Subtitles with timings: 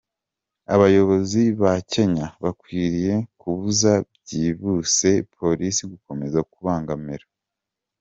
[0.73, 7.25] Abayobozi ba Kenya bakwiriye kubuza byihuse Polisi gukomeza kubabangamira.